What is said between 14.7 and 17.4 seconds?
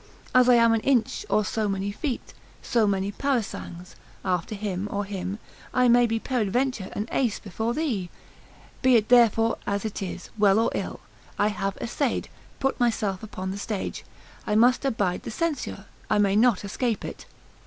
abide the censure, I may not escape it.